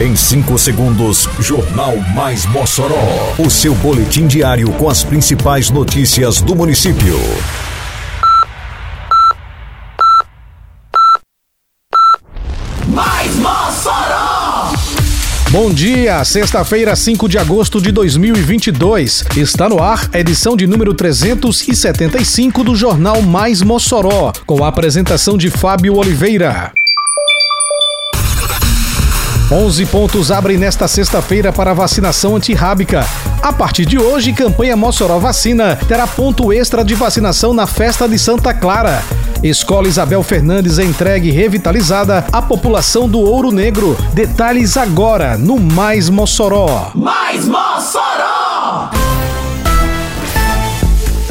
[0.00, 3.32] Em 5 segundos, Jornal Mais Mossoró.
[3.38, 7.16] O seu boletim diário com as principais notícias do município.
[12.88, 14.72] Mais Mossoró!
[15.50, 19.24] Bom dia, sexta-feira, 5 de agosto de 2022.
[19.36, 25.38] Está no ar a edição de número 375 do Jornal Mais Mossoró, com a apresentação
[25.38, 26.72] de Fábio Oliveira.
[29.52, 33.06] 11 pontos abrem nesta sexta-feira para vacinação antirrábica.
[33.42, 38.18] A partir de hoje, campanha Mossoró Vacina terá ponto extra de vacinação na festa de
[38.18, 39.02] Santa Clara.
[39.42, 43.96] Escola Isabel Fernandes é entregue revitalizada à população do Ouro Negro.
[44.14, 46.90] Detalhes agora no Mais Mossoró.
[46.94, 49.03] Mais Mossoró!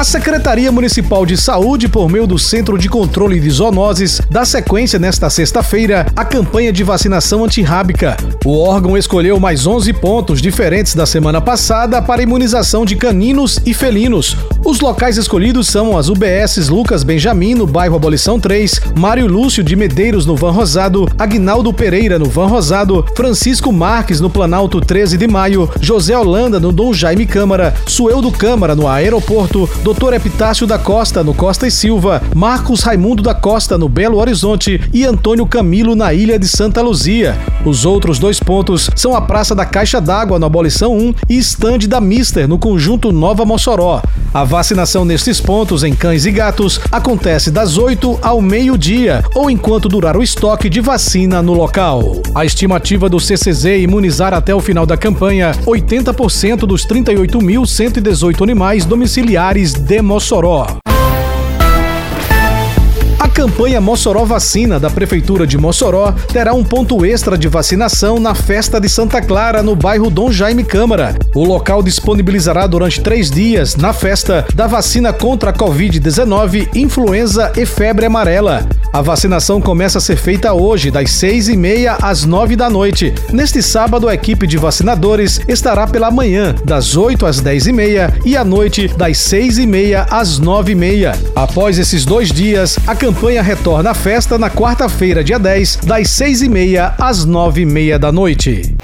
[0.00, 4.98] A Secretaria Municipal de Saúde, por meio do Centro de Controle de Zoonoses, dá sequência
[4.98, 8.16] nesta sexta-feira à campanha de vacinação antirrábica.
[8.42, 13.74] O órgão escolheu mais 11 pontos diferentes da semana passada para imunização de caninos e
[13.74, 14.38] felinos.
[14.64, 19.76] Os locais escolhidos são as UBSs Lucas Benjamin, no bairro Abolição 3, Mário Lúcio de
[19.76, 25.28] Medeiros, no Van Rosado, Agnaldo Pereira, no Van Rosado, Francisco Marques, no Planalto 13 de
[25.28, 30.14] Maio, José Holanda, no Dom Jaime Câmara, Sueldo Câmara, no Aeroporto, Dr.
[30.14, 35.04] Epitácio da Costa, no Costa e Silva, Marcos Raimundo da Costa, no Belo Horizonte e
[35.04, 37.36] Antônio Camilo, na Ilha de Santa Luzia.
[37.64, 41.88] Os outros dois pontos são a Praça da Caixa d'Água, no Abolição 1, e estande
[41.88, 44.00] da Mister, no Conjunto Nova Mossoró.
[44.32, 49.88] A vacinação nestes pontos, em cães e gatos, acontece das 8 ao meio-dia, ou enquanto
[49.88, 52.22] durar o estoque de vacina no local.
[52.32, 59.79] A estimativa do CCZ imunizar até o final da campanha 80% dos 38.118 animais domiciliares
[59.86, 60.80] de Mossoró.
[63.40, 68.78] Campanha Mossoró Vacina da Prefeitura de Mossoró terá um ponto extra de vacinação na festa
[68.78, 71.16] de Santa Clara, no bairro Dom Jaime Câmara.
[71.34, 77.64] O local disponibilizará durante três dias, na festa, da vacina contra a Covid-19, influenza e
[77.64, 78.68] febre amarela.
[78.92, 83.14] A vacinação começa a ser feita hoje, das seis e meia às nove da noite.
[83.32, 88.12] Neste sábado, a equipe de vacinadores estará pela manhã, das oito às dez e meia,
[88.24, 91.16] e à noite, das seis e meia às nove e meia.
[91.36, 96.42] Após esses dois dias, a campanha retorna à festa na quarta-feira, dia 10, das seis
[96.42, 98.74] e meia às nove e meia da noite.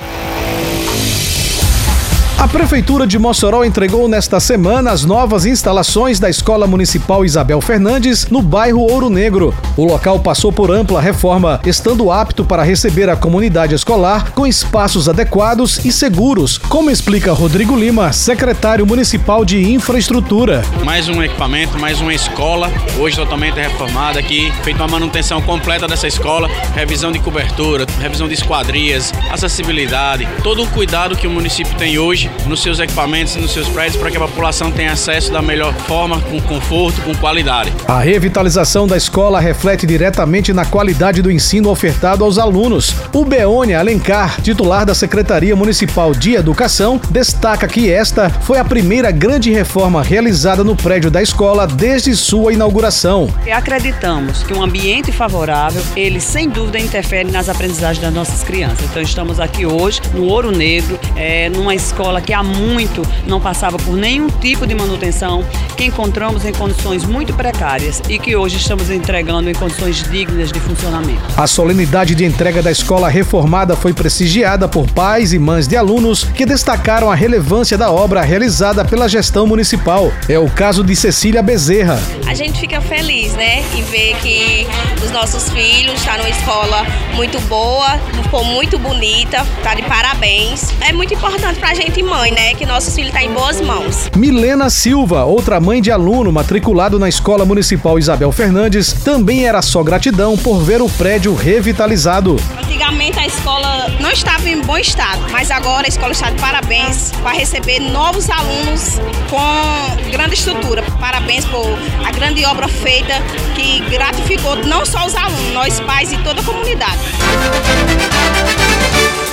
[2.39, 8.27] A Prefeitura de Mossoró entregou nesta semana as novas instalações da Escola Municipal Isabel Fernandes,
[8.27, 9.55] no bairro Ouro Negro.
[9.75, 15.09] O local passou por ampla reforma, estando apto para receber a comunidade escolar com espaços
[15.09, 20.63] adequados e seguros, como explica Rodrigo Lima, secretário municipal de Infraestrutura.
[20.85, 26.07] Mais um equipamento, mais uma escola, hoje totalmente reformada aqui, feita uma manutenção completa dessa
[26.07, 31.99] escola, revisão de cobertura, revisão de esquadrias, acessibilidade, todo o cuidado que o município tem
[31.99, 35.43] hoje nos seus equipamentos e nos seus prédios para que a população tenha acesso da
[35.43, 37.73] melhor forma, com conforto, com qualidade.
[37.87, 42.95] A revitalização da escola reflete diretamente na qualidade do ensino ofertado aos alunos.
[43.13, 49.11] O Beônia Alencar, titular da Secretaria Municipal de Educação, destaca que esta foi a primeira
[49.11, 53.29] grande reforma realizada no prédio da escola desde sua inauguração.
[53.51, 58.85] Acreditamos que um ambiente favorável, ele sem dúvida interfere nas aprendizagens das nossas crianças.
[58.91, 63.77] Então estamos aqui hoje no Ouro Negro, é, numa escola que há muito não passava
[63.79, 65.45] por nenhum tipo de manutenção,
[65.77, 70.61] que encontramos em condições muito precárias e que hoje estamos entregando em condições dignas de
[70.61, 71.21] funcionamento.
[71.37, 76.25] A solenidade de entrega da escola reformada foi prestigiada por pais e mães de alunos
[76.25, 80.13] que destacaram a relevância da obra realizada pela gestão municipal.
[80.29, 81.99] É o caso de Cecília Bezerra.
[82.27, 84.67] A gente fica feliz, né, em ver que
[85.05, 90.71] os nossos filhos estão tá numa escola muito boa, ficou muito bonita, tá de parabéns.
[90.81, 92.55] É muito importante pra gente mãe, né?
[92.55, 94.11] Que nossos filhos estão tá em boas mãos.
[94.17, 99.83] Milena Silva, outra mãe de aluno matriculado na Escola Municipal Isabel Fernandes, também era só
[99.83, 102.37] gratidão por ver o prédio revitalizado.
[102.63, 107.13] Antigamente a escola não estava em bom estado, mas agora a escola está de parabéns
[107.23, 110.83] para receber novos alunos com grande estrutura.
[111.01, 111.67] Parabéns por
[112.07, 113.15] a grande obra feita
[113.55, 116.99] que gratificou não só os alunos, nós pais e toda a comunidade.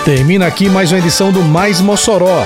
[0.06, 2.46] Termina aqui mais uma edição do Mais Mossoró,